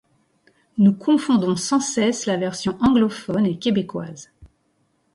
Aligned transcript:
Nous 0.79 0.93
confondons 0.95 1.55
sans 1.55 1.79
cesse 1.79 2.25
la 2.25 2.35
version 2.35 2.75
anglophone 2.81 3.45
et 3.45 3.59
québécoise. 3.59 4.31